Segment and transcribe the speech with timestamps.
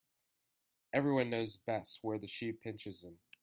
[0.93, 3.19] Every one knows best where the shoe pinches him.